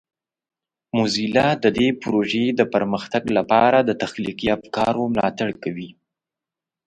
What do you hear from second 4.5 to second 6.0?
افکارو ملاتړ کوي.